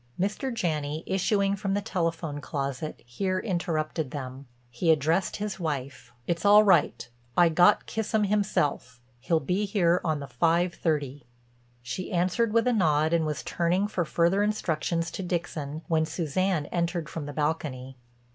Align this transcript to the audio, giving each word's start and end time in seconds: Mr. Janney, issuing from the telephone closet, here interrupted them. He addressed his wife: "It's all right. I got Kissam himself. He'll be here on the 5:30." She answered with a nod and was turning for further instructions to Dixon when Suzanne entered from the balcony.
Mr. 0.19 0.51
Janney, 0.51 1.03
issuing 1.05 1.55
from 1.55 1.75
the 1.75 1.79
telephone 1.81 2.41
closet, 2.41 3.03
here 3.05 3.37
interrupted 3.37 4.09
them. 4.09 4.47
He 4.71 4.89
addressed 4.89 5.35
his 5.35 5.59
wife: 5.59 6.11
"It's 6.25 6.43
all 6.43 6.63
right. 6.63 7.07
I 7.37 7.49
got 7.49 7.85
Kissam 7.85 8.23
himself. 8.23 8.99
He'll 9.19 9.39
be 9.39 9.65
here 9.65 10.01
on 10.03 10.19
the 10.19 10.25
5:30." 10.25 11.21
She 11.83 12.11
answered 12.11 12.51
with 12.51 12.65
a 12.65 12.73
nod 12.73 13.13
and 13.13 13.27
was 13.27 13.43
turning 13.43 13.87
for 13.87 14.03
further 14.03 14.41
instructions 14.41 15.11
to 15.11 15.21
Dixon 15.21 15.83
when 15.87 16.07
Suzanne 16.07 16.65
entered 16.71 17.07
from 17.07 17.27
the 17.27 17.33
balcony. 17.33 17.95